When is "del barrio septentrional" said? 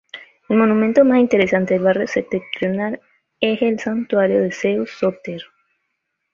1.75-2.99